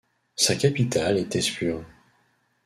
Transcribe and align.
Sa 0.35 0.55
capitale 0.55 1.19
est 1.19 1.29
Tezpur. 1.29 1.85